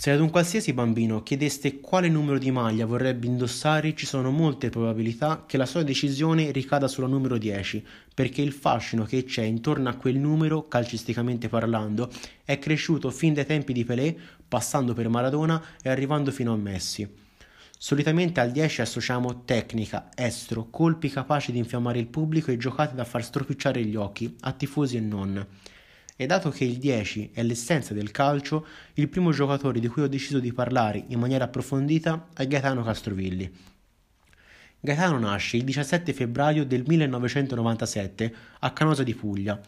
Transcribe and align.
Se 0.00 0.10
ad 0.10 0.20
un 0.20 0.30
qualsiasi 0.30 0.72
bambino 0.72 1.22
chiedeste 1.22 1.78
quale 1.78 2.08
numero 2.08 2.38
di 2.38 2.50
maglia 2.50 2.86
vorrebbe 2.86 3.26
indossare, 3.26 3.94
ci 3.94 4.06
sono 4.06 4.30
molte 4.30 4.70
probabilità 4.70 5.44
che 5.46 5.58
la 5.58 5.66
sua 5.66 5.82
decisione 5.82 6.52
ricada 6.52 6.88
sulla 6.88 7.06
numero 7.06 7.36
10, 7.36 7.84
perché 8.14 8.40
il 8.40 8.52
fascino 8.52 9.04
che 9.04 9.24
c'è 9.24 9.42
intorno 9.42 9.90
a 9.90 9.96
quel 9.96 10.16
numero, 10.16 10.66
calcisticamente 10.68 11.50
parlando, 11.50 12.10
è 12.46 12.58
cresciuto 12.58 13.10
fin 13.10 13.34
dai 13.34 13.44
tempi 13.44 13.74
di 13.74 13.84
Pelé, 13.84 14.16
passando 14.48 14.94
per 14.94 15.10
Maradona 15.10 15.62
e 15.82 15.90
arrivando 15.90 16.30
fino 16.30 16.54
a 16.54 16.56
Messi. 16.56 17.06
Solitamente 17.76 18.40
al 18.40 18.52
10 18.52 18.80
associamo 18.80 19.44
tecnica, 19.44 20.08
estro, 20.14 20.68
colpi 20.70 21.10
capaci 21.10 21.52
di 21.52 21.58
infiammare 21.58 21.98
il 21.98 22.06
pubblico 22.06 22.50
e 22.50 22.56
giocate 22.56 22.94
da 22.94 23.04
far 23.04 23.22
stropicciare 23.22 23.84
gli 23.84 23.96
occhi, 23.96 24.34
a 24.40 24.52
tifosi 24.52 24.96
e 24.96 25.00
non 25.00 25.46
e 26.20 26.26
dato 26.26 26.50
che 26.50 26.64
il 26.64 26.76
10 26.76 27.30
è 27.32 27.42
l'essenza 27.42 27.94
del 27.94 28.10
calcio, 28.10 28.66
il 28.92 29.08
primo 29.08 29.32
giocatore 29.32 29.80
di 29.80 29.88
cui 29.88 30.02
ho 30.02 30.06
deciso 30.06 30.38
di 30.38 30.52
parlare 30.52 31.02
in 31.06 31.18
maniera 31.18 31.44
approfondita 31.44 32.28
è 32.36 32.46
Gaetano 32.46 32.82
Castrovilli. 32.82 33.50
Gaetano 34.80 35.18
nasce 35.18 35.56
il 35.56 35.64
17 35.64 36.12
febbraio 36.12 36.66
del 36.66 36.84
1997 36.86 38.34
a 38.58 38.70
Canosa 38.72 39.02
di 39.02 39.14
Puglia. 39.14 39.58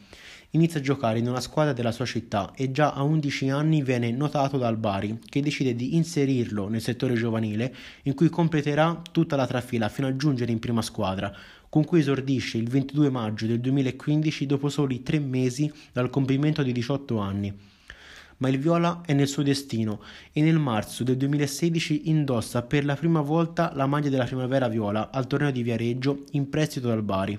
Inizia 0.51 0.81
a 0.81 0.83
giocare 0.83 1.21
in 1.21 1.27
una 1.27 1.41
squadra 1.41 1.73
della 1.73 1.91
sua 1.91 2.05
città 2.05 2.53
e 2.55 2.71
già 2.71 2.93
a 2.93 3.03
11 3.03 3.49
anni 3.49 3.83
viene 3.83 4.11
notato 4.11 4.59
dal 4.59 4.77
Bari, 4.77 5.21
che 5.25 5.41
decide 5.41 5.75
di 5.75 5.97
inserirlo 5.97 6.69
nel 6.69 6.83
settore 6.83 7.15
giovanile 7.15 7.75
in 8.03 8.13
cui 8.13 8.29
completerà 8.29 9.01
tutta 9.11 9.37
la 9.37 9.47
trafila 9.47 9.89
fino 9.89 10.07
a 10.07 10.17
giungere 10.17 10.53
in 10.53 10.59
prima 10.59 10.83
squadra, 10.83 11.35
con 11.73 11.87
cui 11.87 12.01
esordisce 12.01 12.59
il 12.59 12.69
22 12.69 13.09
maggio 13.09 13.47
del 13.47 13.59
2015 13.59 14.45
dopo 14.45 14.69
soli 14.69 15.03
tre 15.03 15.19
mesi 15.19 15.73
dal 15.91 16.11
compimento 16.11 16.63
di 16.63 16.71
18 16.71 17.17
anni. 17.17 17.51
Ma 18.37 18.51
il 18.51 18.59
viola 18.59 19.01
è 19.07 19.15
nel 19.15 19.27
suo 19.27 19.43
destino 19.43 20.03
e 20.35 20.43
nel 20.43 20.59
marzo 20.59 21.03
del 21.03 21.17
2016 21.17 22.11
indossa 22.11 22.61
per 22.61 22.85
la 22.85 22.95
prima 22.95 23.23
volta 23.23 23.73
la 23.75 23.87
maglia 23.87 24.11
della 24.11 24.27
primavera 24.27 24.69
viola 24.69 25.11
al 25.11 25.27
torneo 25.27 25.51
di 25.51 25.63
Viareggio 25.63 26.25
in 26.33 26.51
prestito 26.51 26.89
dal 26.89 27.03
Bari. 27.03 27.39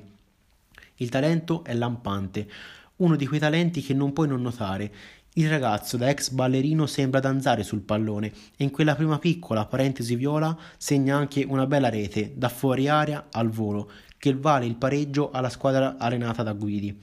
Il 0.96 1.10
talento 1.10 1.64
è 1.64 1.76
lampante, 1.76 2.50
uno 2.96 3.16
di 3.16 3.28
quei 3.28 3.40
talenti 3.40 3.84
che 3.84 3.94
non 3.94 4.14
puoi 4.14 4.30
non 4.30 4.42
notare. 4.42 4.92
Il 5.36 5.50
ragazzo 5.50 5.98
da 5.98 6.10
ex 6.10 6.30
ballerino 6.30 6.86
sembra 6.86 7.20
danzare 7.20 7.64
sul 7.64 7.82
pallone 7.82 8.32
e 8.56 8.64
in 8.64 8.70
quella 8.70 8.94
prima 8.94 9.18
piccola 9.18 9.66
parentesi 9.66 10.16
viola 10.16 10.56
segna 10.78 11.16
anche 11.16 11.44
una 11.48 11.66
bella 11.66 11.90
rete 11.90 12.34
da 12.36 12.50
fuori 12.50 12.88
aria 12.88 13.30
al 13.32 13.50
volo 13.50 13.90
che 14.20 14.36
vale 14.36 14.68
il 14.68 14.76
pareggio 14.76 15.32
alla 15.32 15.50
squadra 15.50 15.98
allenata 15.98 16.44
da 16.44 16.54
Guidi. 16.54 16.96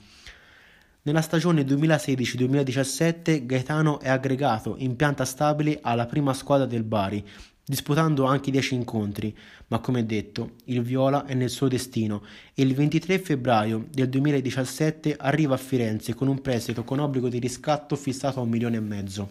Nella 1.03 1.23
stagione 1.23 1.63
2016-2017 1.63 3.47
Gaetano 3.47 3.99
è 3.99 4.09
aggregato 4.09 4.77
in 4.79 4.95
pianta 4.95 5.25
stabile 5.25 5.81
alla 5.83 6.07
prima 6.07 6.33
squadra 6.33 6.67
del 6.67 6.85
Bari, 6.85 7.27
disputando 7.65 8.25
anche 8.25 8.51
10 8.51 8.75
incontri, 8.75 9.37
ma 9.69 9.79
come 9.79 10.05
detto, 10.05 10.53
il 10.65 10.83
Viola 10.83 11.25
è 11.27 11.35
nel 11.35 11.51
suo 11.51 11.69
destino 11.69 12.25
e 12.55 12.63
il 12.63 12.75
23 12.75 13.19
febbraio 13.19 13.87
del 13.91 14.09
2017 14.09 15.17
arriva 15.19 15.55
a 15.55 15.59
Firenze 15.59 16.15
con 16.15 16.29
un 16.29 16.41
prestito 16.41 16.83
con 16.85 16.99
obbligo 16.99 17.29
di 17.29 17.39
riscatto 17.39 17.97
fissato 17.97 18.41
a 18.41 18.43
un 18.43 18.49
milione 18.49 18.77
e 18.77 18.81
mezzo. 18.81 19.31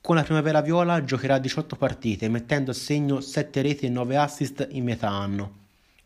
Con 0.00 0.16
la 0.16 0.22
primavera 0.22 0.62
viola 0.62 1.04
giocherà 1.04 1.38
18 1.38 1.76
partite, 1.76 2.28
mettendo 2.28 2.70
a 2.70 2.74
segno 2.74 3.20
7 3.20 3.60
reti 3.60 3.86
e 3.86 3.90
9 3.90 4.16
assist 4.16 4.66
in 4.70 4.84
metà 4.84 5.10
anno. 5.10 5.56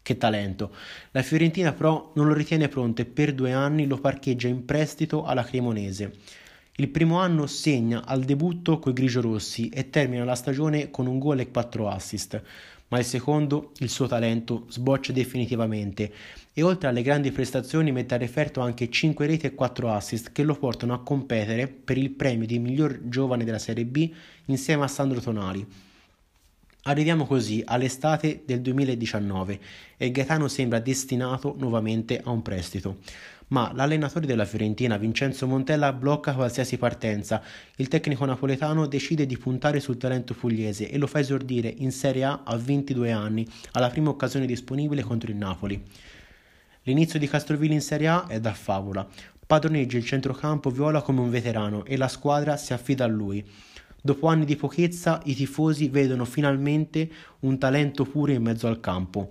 Che 0.03 0.17
talento. 0.17 0.75
La 1.13 1.23
Fiorentina 1.23 1.73
però 1.73 2.11
non 2.17 2.27
lo 2.27 2.35
ritiene 2.35 2.67
pronto 2.67 3.03
e 3.03 3.05
per 3.05 3.33
due 3.33 3.53
anni 3.53 3.87
lo 3.87 3.99
parcheggia 3.99 4.49
in 4.49 4.65
prestito 4.65 5.25
alla 5.25 5.45
Cremonese. 5.45 6.17
Il 6.77 6.89
primo 6.89 7.19
anno 7.19 7.47
segna 7.47 8.07
al 8.07 8.23
debutto 8.23 8.79
coi 8.79 8.95
grigiorossi 8.95 9.69
e 9.69 9.91
termina 9.91 10.25
la 10.25 10.35
stagione 10.35 10.91
con 10.91 11.07
un 11.07 11.19
gol 11.19 11.41
e 11.41 11.51
quattro 11.51 11.87
assist, 11.91 12.43
ma 12.89 12.99
il 12.99 13.05
secondo, 13.05 13.73
il 13.81 13.91
suo 13.91 14.07
talento, 14.07 14.65
sboccia 14.71 15.13
definitivamente 15.13 16.11
e 16.51 16.63
oltre 16.63 16.89
alle 16.89 17.03
grandi 17.03 17.31
prestazioni 17.31 17.93
mette 17.93 18.15
a 18.15 18.19
referto 18.19 18.61
anche 18.61 18.89
5 18.89 19.27
reti 19.27 19.47
e 19.47 19.55
4 19.55 19.93
assist 19.93 20.33
che 20.33 20.45
lo 20.45 20.55
portano 20.55 20.95
a 20.95 21.03
competere 21.03 21.69
per 21.69 21.99
il 21.99 22.09
premio 22.09 22.47
di 22.47 22.59
miglior 22.59 23.01
giovane 23.05 23.45
della 23.45 23.59
Serie 23.59 23.85
B 23.85 24.11
insieme 24.47 24.85
a 24.85 24.89
Sandro 24.89 25.21
Tonali. 25.21 25.67
Arriviamo 26.85 27.27
così 27.27 27.63
all'estate 27.65 28.43
del 28.45 28.61
2019 28.61 29.61
e 29.97 30.11
Gaetano 30.11 30.49
sembra 30.49 30.81
destinato 30.81 31.55
nuovamente 31.57 32.21
a 32.21 32.31
un 32.31 32.43
prestito. 32.43 32.99
Ma 33.49 33.71
l'allenatore 33.73 34.27
della 34.27 34.45
Fiorentina, 34.45 34.97
Vincenzo 34.97 35.47
Montella, 35.47 35.93
blocca 35.93 36.35
qualsiasi 36.35 36.79
partenza. 36.79 37.41
Il 37.77 37.87
tecnico 37.87 38.25
napoletano 38.25 38.87
decide 38.87 39.27
di 39.27 39.39
puntare 39.39 39.79
sul 39.79 39.97
talento 39.97 40.35
pugliese 40.35 40.91
e 40.91 40.99
lo 40.99 41.07
fa 41.07 41.21
esordire 41.21 41.69
in 41.69 41.93
Serie 41.93 42.25
A 42.25 42.43
a 42.45 42.57
22 42.57 43.13
anni, 43.13 43.47
alla 43.73 43.89
prima 43.89 44.11
occasione 44.11 44.47
disponibile 44.47 45.03
contro 45.03 45.31
il 45.31 45.37
Napoli. 45.37 45.81
L'inizio 46.83 47.21
di 47.21 47.29
Castrovilli 47.29 47.75
in 47.75 47.81
Serie 47.81 48.09
A 48.09 48.27
è 48.27 48.41
da 48.41 48.55
favola. 48.55 49.07
Padroneggia 49.47 49.99
il 49.99 50.05
centrocampo 50.05 50.69
viola 50.71 51.01
come 51.01 51.21
un 51.21 51.31
veterano 51.31 51.85
e 51.85 51.97
la 51.97 52.09
squadra 52.09 52.57
si 52.57 52.73
affida 52.73 53.05
a 53.05 53.09
lui. 53.09 53.49
Dopo 54.05 54.27
anni 54.27 54.45
di 54.45 54.57
pochezza, 54.57 55.21
i 55.27 55.35
tifosi 55.37 55.89
vedono 55.89 56.25
finalmente 56.25 57.09
un 57.41 57.57
talento 57.57 58.05
puro 58.05 58.33
in 58.33 58.43
mezzo 58.43 58.67
al 58.67 58.81
campo. 58.81 59.29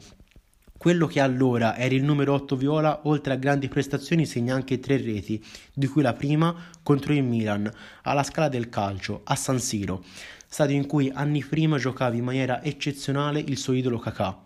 Quello 0.77 1.07
che 1.07 1.19
allora 1.19 1.75
era 1.75 1.93
il 1.93 2.05
numero 2.05 2.33
8 2.35 2.55
viola, 2.55 3.01
oltre 3.03 3.33
a 3.33 3.35
grandi 3.35 3.67
prestazioni, 3.67 4.25
segna 4.25 4.55
anche 4.55 4.79
tre 4.79 4.95
reti, 4.95 5.43
di 5.73 5.87
cui 5.87 6.01
la 6.01 6.13
prima 6.13 6.55
contro 6.83 7.11
il 7.11 7.21
Milan, 7.21 7.69
alla 8.03 8.23
scala 8.23 8.47
del 8.47 8.69
calcio, 8.69 9.19
a 9.25 9.35
San 9.35 9.59
Siro, 9.59 10.05
stadio 10.47 10.77
in 10.77 10.85
cui 10.85 11.11
anni 11.13 11.43
prima 11.43 11.77
giocava 11.77 12.15
in 12.15 12.23
maniera 12.23 12.63
eccezionale 12.63 13.41
il 13.41 13.57
suo 13.57 13.73
idolo 13.73 13.99
Kakà. 13.99 14.39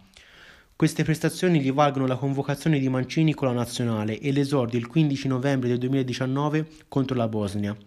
Queste 0.75 1.03
prestazioni 1.03 1.62
gli 1.62 1.72
valgono 1.72 2.08
la 2.08 2.18
convocazione 2.18 2.80
di 2.80 2.90
Mancini 2.90 3.35
con 3.35 3.47
la 3.47 3.53
nazionale 3.53 4.19
e 4.19 4.31
l'esordio 4.31 4.80
il 4.80 4.88
15 4.88 5.28
novembre 5.28 5.69
del 5.69 5.78
2019 5.78 6.68
contro 6.88 7.16
la 7.16 7.28
Bosnia. 7.28 7.78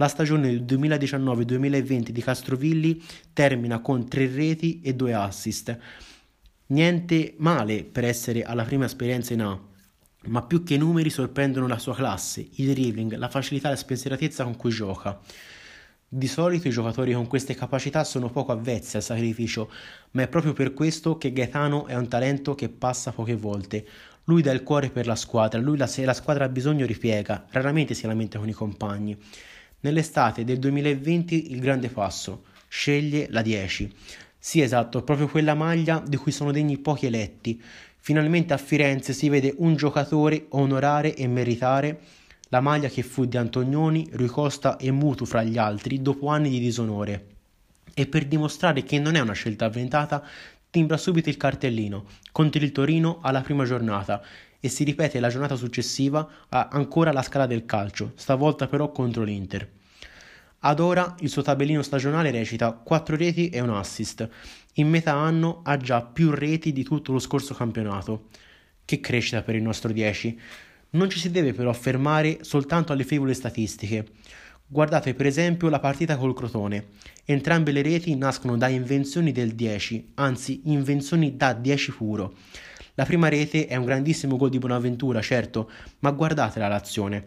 La 0.00 0.06
stagione 0.06 0.52
2019-2020 0.58 2.10
di 2.10 2.22
Castrovilli 2.22 3.02
termina 3.32 3.80
con 3.80 4.08
tre 4.08 4.28
reti 4.32 4.80
e 4.80 4.94
due 4.94 5.12
assist. 5.12 5.76
Niente 6.66 7.34
male 7.38 7.82
per 7.82 8.04
essere 8.04 8.44
alla 8.44 8.62
prima 8.62 8.84
esperienza 8.84 9.32
in 9.32 9.42
A, 9.42 9.60
ma 10.26 10.42
più 10.42 10.62
che 10.62 10.74
i 10.74 10.78
numeri 10.78 11.10
sorprendono 11.10 11.66
la 11.66 11.80
sua 11.80 11.96
classe, 11.96 12.46
il 12.48 12.70
dribbling, 12.74 13.16
la 13.16 13.28
facilità 13.28 13.66
e 13.66 13.70
la 13.72 13.76
spensieratezza 13.76 14.44
con 14.44 14.54
cui 14.54 14.70
gioca. 14.70 15.18
Di 16.06 16.28
solito 16.28 16.68
i 16.68 16.70
giocatori 16.70 17.12
con 17.12 17.26
queste 17.26 17.56
capacità 17.56 18.04
sono 18.04 18.30
poco 18.30 18.52
avvezzi 18.52 18.98
al 18.98 19.02
sacrificio, 19.02 19.68
ma 20.12 20.22
è 20.22 20.28
proprio 20.28 20.52
per 20.52 20.74
questo 20.74 21.18
che 21.18 21.32
Gaetano 21.32 21.86
è 21.86 21.96
un 21.96 22.06
talento 22.06 22.54
che 22.54 22.68
passa 22.68 23.10
poche 23.10 23.34
volte. 23.34 23.84
Lui 24.26 24.42
dà 24.42 24.52
il 24.52 24.62
cuore 24.62 24.90
per 24.90 25.08
la 25.08 25.16
squadra, 25.16 25.58
lui 25.58 25.76
la, 25.76 25.88
se 25.88 26.04
la 26.04 26.14
squadra 26.14 26.44
ha 26.44 26.48
bisogno 26.48 26.86
ripiega, 26.86 27.46
raramente 27.50 27.94
si 27.94 28.06
lamenta 28.06 28.38
con 28.38 28.48
i 28.48 28.52
compagni. 28.52 29.18
Nell'estate 29.80 30.42
del 30.42 30.58
2020 30.58 31.52
il 31.52 31.60
grande 31.60 31.88
passo, 31.88 32.42
sceglie 32.66 33.28
la 33.30 33.42
10. 33.42 33.94
Sì, 34.36 34.60
esatto, 34.60 35.02
proprio 35.02 35.28
quella 35.28 35.54
maglia 35.54 36.02
di 36.04 36.16
cui 36.16 36.32
sono 36.32 36.50
degni 36.50 36.78
pochi 36.78 37.06
eletti. 37.06 37.62
Finalmente 37.96 38.52
a 38.52 38.56
Firenze 38.56 39.12
si 39.12 39.28
vede 39.28 39.54
un 39.58 39.76
giocatore 39.76 40.46
onorare 40.50 41.14
e 41.14 41.28
meritare 41.28 42.00
la 42.48 42.60
maglia 42.60 42.88
che 42.88 43.04
fu 43.04 43.26
di 43.26 43.36
Antonioni, 43.36 44.08
Rui 44.12 44.26
Costa 44.26 44.78
e 44.78 44.90
Mutu 44.90 45.24
fra 45.24 45.44
gli 45.44 45.58
altri 45.58 46.02
dopo 46.02 46.26
anni 46.26 46.50
di 46.50 46.58
disonore. 46.58 47.26
E 47.94 48.06
per 48.06 48.26
dimostrare 48.26 48.82
che 48.82 48.98
non 48.98 49.14
è 49.14 49.20
una 49.20 49.32
scelta 49.32 49.66
avventata, 49.66 50.24
timbra 50.70 50.96
subito 50.96 51.28
il 51.28 51.36
cartellino 51.36 52.04
contro 52.32 52.62
il 52.62 52.72
Torino 52.72 53.20
alla 53.22 53.40
prima 53.40 53.64
giornata 53.64 54.22
e 54.60 54.68
si 54.68 54.84
ripete 54.84 55.20
la 55.20 55.28
giornata 55.28 55.56
successiva 55.56 56.28
ancora 56.48 57.12
la 57.12 57.22
scala 57.22 57.46
del 57.46 57.64
calcio, 57.64 58.12
stavolta 58.16 58.66
però 58.66 58.90
contro 58.90 59.22
l'Inter. 59.22 59.76
Ad 60.60 60.80
ora 60.80 61.14
il 61.20 61.28
suo 61.28 61.42
tabellino 61.42 61.82
stagionale 61.82 62.32
recita 62.32 62.72
4 62.72 63.16
reti 63.16 63.48
e 63.48 63.60
un 63.60 63.70
assist. 63.70 64.28
In 64.74 64.88
metà 64.88 65.14
anno 65.14 65.60
ha 65.62 65.76
già 65.76 66.02
più 66.02 66.32
reti 66.32 66.72
di 66.72 66.82
tutto 66.82 67.12
lo 67.12 67.20
scorso 67.20 67.54
campionato. 67.54 68.26
Che 68.84 68.98
crescita 68.98 69.42
per 69.42 69.54
il 69.54 69.62
nostro 69.62 69.92
10. 69.92 70.40
Non 70.90 71.08
ci 71.10 71.20
si 71.20 71.30
deve 71.30 71.52
però 71.52 71.72
fermare 71.72 72.38
soltanto 72.42 72.92
alle 72.92 73.04
frivole 73.04 73.34
statistiche. 73.34 74.06
Guardate 74.70 75.14
per 75.14 75.24
esempio 75.24 75.70
la 75.70 75.80
partita 75.80 76.18
col 76.18 76.34
Crotone. 76.34 76.88
Entrambe 77.24 77.72
le 77.72 77.80
reti 77.80 78.14
nascono 78.16 78.58
da 78.58 78.68
invenzioni 78.68 79.32
del 79.32 79.54
10, 79.54 80.12
anzi 80.16 80.60
invenzioni 80.64 81.38
da 81.38 81.54
10 81.54 81.92
puro. 81.92 82.34
La 82.92 83.06
prima 83.06 83.28
rete 83.28 83.66
è 83.66 83.76
un 83.76 83.86
grandissimo 83.86 84.36
gol 84.36 84.50
di 84.50 84.58
Bonaventura, 84.58 85.22
certo, 85.22 85.70
ma 86.00 86.10
guardatela 86.10 86.68
l'azione. 86.68 87.24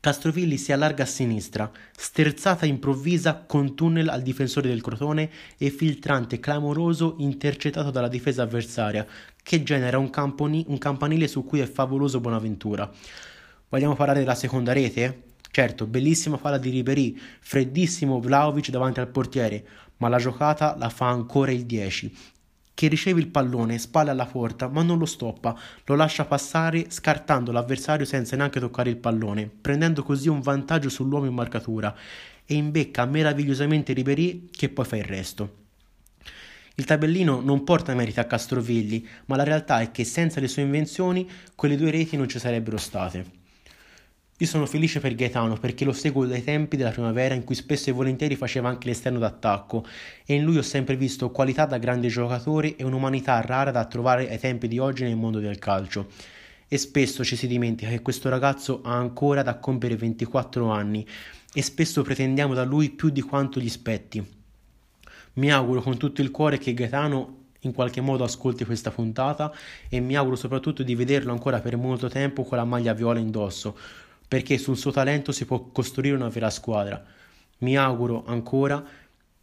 Castrovilli 0.00 0.56
si 0.56 0.72
allarga 0.72 1.02
a 1.02 1.06
sinistra, 1.06 1.70
sterzata 1.94 2.64
improvvisa 2.64 3.44
con 3.46 3.74
tunnel 3.74 4.08
al 4.08 4.22
difensore 4.22 4.68
del 4.68 4.80
Crotone 4.80 5.28
e 5.58 5.68
filtrante 5.68 6.40
clamoroso 6.40 7.16
intercettato 7.18 7.90
dalla 7.90 8.08
difesa 8.08 8.42
avversaria, 8.42 9.06
che 9.42 9.62
genera 9.62 9.98
un, 9.98 10.08
camponi- 10.08 10.64
un 10.68 10.78
campanile 10.78 11.28
su 11.28 11.44
cui 11.44 11.60
è 11.60 11.66
favoloso 11.66 12.20
Bonaventura. 12.20 12.90
Vogliamo 13.68 13.94
parlare 13.94 14.20
della 14.20 14.34
seconda 14.34 14.72
rete? 14.72 15.33
Certo, 15.54 15.86
bellissima 15.86 16.36
palla 16.36 16.58
di 16.58 16.68
Ribery, 16.68 17.16
freddissimo 17.38 18.18
Vlaovic 18.18 18.70
davanti 18.70 18.98
al 18.98 19.06
portiere, 19.06 19.64
ma 19.98 20.08
la 20.08 20.18
giocata 20.18 20.74
la 20.76 20.88
fa 20.88 21.06
ancora 21.06 21.52
il 21.52 21.64
10, 21.64 22.12
che 22.74 22.88
riceve 22.88 23.20
il 23.20 23.28
pallone, 23.28 23.78
spalle 23.78 24.10
alla 24.10 24.26
porta, 24.26 24.66
ma 24.66 24.82
non 24.82 24.98
lo 24.98 25.06
stoppa, 25.06 25.56
lo 25.84 25.94
lascia 25.94 26.24
passare 26.24 26.86
scartando 26.90 27.52
l'avversario 27.52 28.04
senza 28.04 28.34
neanche 28.34 28.58
toccare 28.58 28.90
il 28.90 28.96
pallone, 28.96 29.48
prendendo 29.48 30.02
così 30.02 30.28
un 30.28 30.40
vantaggio 30.40 30.88
sull'uomo 30.88 31.26
in 31.26 31.34
marcatura 31.34 31.94
e 32.44 32.54
imbecca 32.54 33.04
meravigliosamente 33.04 33.92
Ribery 33.92 34.48
che 34.50 34.70
poi 34.70 34.84
fa 34.84 34.96
il 34.96 35.04
resto. 35.04 35.58
Il 36.74 36.84
tabellino 36.84 37.40
non 37.40 37.62
porta 37.62 37.94
meriti 37.94 38.18
a 38.18 38.24
Castrovilli, 38.24 39.06
ma 39.26 39.36
la 39.36 39.44
realtà 39.44 39.78
è 39.82 39.92
che 39.92 40.02
senza 40.02 40.40
le 40.40 40.48
sue 40.48 40.62
invenzioni 40.62 41.30
quelle 41.54 41.76
due 41.76 41.92
reti 41.92 42.16
non 42.16 42.28
ci 42.28 42.40
sarebbero 42.40 42.76
state. 42.76 43.42
Io 44.38 44.46
sono 44.46 44.66
felice 44.66 44.98
per 44.98 45.14
Gaetano 45.14 45.56
perché 45.56 45.84
lo 45.84 45.92
seguo 45.92 46.26
dai 46.26 46.42
tempi 46.42 46.76
della 46.76 46.90
primavera 46.90 47.34
in 47.34 47.44
cui 47.44 47.54
spesso 47.54 47.90
e 47.90 47.92
volentieri 47.92 48.34
faceva 48.34 48.68
anche 48.68 48.88
l'esterno 48.88 49.20
d'attacco 49.20 49.86
e 50.26 50.34
in 50.34 50.42
lui 50.42 50.58
ho 50.58 50.62
sempre 50.62 50.96
visto 50.96 51.30
qualità 51.30 51.66
da 51.66 51.78
grande 51.78 52.08
giocatore 52.08 52.74
e 52.74 52.82
un'umanità 52.82 53.40
rara 53.42 53.70
da 53.70 53.84
trovare 53.84 54.28
ai 54.28 54.40
tempi 54.40 54.66
di 54.66 54.80
oggi 54.80 55.04
nel 55.04 55.14
mondo 55.14 55.38
del 55.38 55.60
calcio. 55.60 56.08
E 56.66 56.78
spesso 56.78 57.22
ci 57.22 57.36
si 57.36 57.46
dimentica 57.46 57.88
che 57.88 58.02
questo 58.02 58.28
ragazzo 58.28 58.80
ha 58.82 58.96
ancora 58.96 59.42
da 59.42 59.58
compiere 59.58 59.94
24 59.94 60.68
anni 60.68 61.06
e 61.52 61.62
spesso 61.62 62.02
pretendiamo 62.02 62.54
da 62.54 62.64
lui 62.64 62.90
più 62.90 63.10
di 63.10 63.20
quanto 63.20 63.60
gli 63.60 63.68
spetti. 63.68 64.26
Mi 65.34 65.52
auguro 65.52 65.80
con 65.80 65.96
tutto 65.96 66.22
il 66.22 66.32
cuore 66.32 66.58
che 66.58 66.74
Gaetano 66.74 67.42
in 67.60 67.72
qualche 67.72 68.00
modo 68.00 68.24
ascolti 68.24 68.64
questa 68.64 68.90
puntata 68.90 69.52
e 69.88 70.00
mi 70.00 70.16
auguro 70.16 70.36
soprattutto 70.36 70.82
di 70.82 70.94
vederlo 70.94 71.32
ancora 71.32 71.60
per 71.60 71.76
molto 71.76 72.08
tempo 72.08 72.42
con 72.42 72.58
la 72.58 72.64
maglia 72.64 72.92
viola 72.92 73.18
indosso, 73.18 73.76
perché 74.34 74.58
sul 74.58 74.76
suo 74.76 74.90
talento 74.90 75.30
si 75.30 75.44
può 75.44 75.66
costruire 75.70 76.16
una 76.16 76.28
vera 76.28 76.50
squadra. 76.50 77.00
Mi 77.58 77.76
auguro 77.76 78.24
ancora 78.26 78.84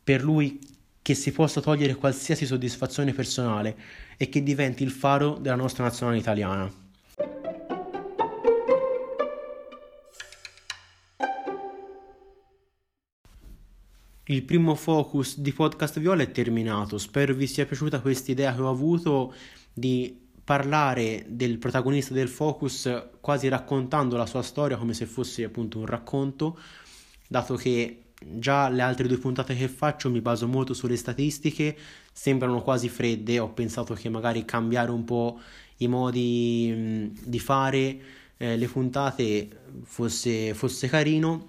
per 0.04 0.22
lui 0.22 0.60
che 1.02 1.14
si 1.14 1.32
possa 1.32 1.62
togliere 1.62 1.96
qualsiasi 1.96 2.46
soddisfazione 2.46 3.14
personale 3.14 3.78
e 4.18 4.28
che 4.28 4.44
diventi 4.44 4.84
il 4.84 4.92
faro 4.92 5.38
della 5.40 5.56
nostra 5.56 5.86
nazionale 5.86 6.18
italiana. 6.18 6.70
Il 14.26 14.44
primo 14.44 14.76
focus 14.76 15.40
di 15.40 15.54
Podcast 15.54 16.02
Viola 16.02 16.24
è 16.24 16.32
terminato, 16.32 16.98
spero 16.98 17.34
vi 17.34 17.48
sia 17.48 17.66
piaciuta 17.66 18.02
questa 18.02 18.32
idea 18.32 18.54
che 18.54 18.60
ho 18.60 18.70
avuto 18.70 19.34
di 19.72 20.20
parlare 20.52 21.24
del 21.30 21.60
protagonista 21.60 22.14
del 22.14 22.28
focus 22.28 23.04
quasi 23.22 23.48
raccontando 23.48 24.18
la 24.18 24.26
sua 24.26 24.42
storia 24.42 24.76
come 24.76 24.94
se 24.94 25.06
fosse 25.06 25.46
appunto 25.46 25.80
un 25.80 25.86
racconto, 25.86 26.60
dato 27.26 27.56
che 27.56 28.08
già 28.20 28.68
le 28.68 28.82
altre 28.82 29.08
due 29.08 29.18
puntate 29.18 29.56
che 29.56 29.70
faccio 29.70 30.10
mi 30.10 30.20
baso 30.20 30.50
molto 30.50 30.74
sulle 30.74 30.98
statistiche, 30.98 31.78
sembrano 32.12 32.62
quasi 32.62 32.90
fredde, 32.90 33.40
ho 33.40 33.54
pensato 33.54 33.94
che 33.94 34.10
magari 34.10 34.44
cambiare 34.44 34.92
un 34.92 35.06
po' 35.06 35.40
i 35.78 35.88
modi 35.88 37.14
di 37.24 37.40
fare 37.40 38.02
eh, 38.36 38.58
le 38.58 38.68
puntate 38.68 39.48
fosse, 39.84 40.54
fosse 40.54 40.90
carino 40.90 41.48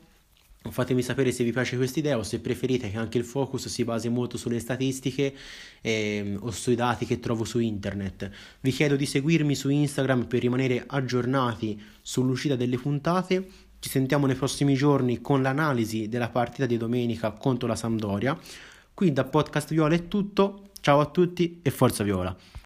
Fatemi 0.71 1.03
sapere 1.03 1.33
se 1.33 1.43
vi 1.43 1.53
piace 1.53 1.77
questa 1.77 1.99
idea 1.99 2.17
o 2.17 2.23
se 2.23 2.39
preferite 2.39 2.91
che 2.91 2.97
anche 2.97 3.19
il 3.19 3.25
focus 3.25 3.69
si 3.69 3.85
basi 3.85 4.09
molto 4.09 4.37
sulle 4.39 4.61
statistiche 4.61 5.35
eh, 5.81 6.37
o 6.39 6.51
sui 6.51 6.77
dati 6.77 7.05
che 7.05 7.19
trovo 7.19 7.45
su 7.45 7.59
internet. 7.59 8.31
Vi 8.61 8.71
chiedo 8.71 8.97
di 8.97 9.05
seguirmi 9.07 9.55
su 9.55 9.69
Instagram 9.69 10.27
per 10.27 10.41
rimanere 10.41 10.85
aggiornati 10.87 11.81
sull'uscita 12.01 12.55
delle 12.55 12.79
puntate. 12.79 13.47
Ci 13.81 13.89
sentiamo 13.89 14.27
nei 14.27 14.37
prossimi 14.37 14.75
giorni 14.75 15.21
con 15.21 15.43
l'analisi 15.43 16.09
della 16.09 16.29
partita 16.29 16.67
di 16.67 16.77
domenica 16.77 17.33
contro 17.33 17.67
la 17.67 17.77
Sampdoria. 17.77 18.39
Qui 18.95 19.13
da 19.13 19.25
Podcast 19.25 19.73
Viola 19.73 19.95
è 19.95 20.07
tutto. 20.07 20.71
Ciao 20.81 21.01
a 21.01 21.07
tutti 21.07 21.61
e 21.63 21.71
forza 21.71 22.05
Viola! 22.05 22.61